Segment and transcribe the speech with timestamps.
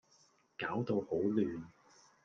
[0.57, 1.61] 攪到好亂